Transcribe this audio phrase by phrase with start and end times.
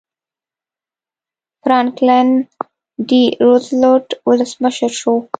[1.63, 2.27] فرانکلن
[3.07, 5.13] ډي روزولټ ولسمشر شو.